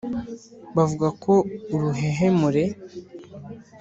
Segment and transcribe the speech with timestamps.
[0.75, 1.33] Bavuga ko
[1.75, 2.63] uruhehemure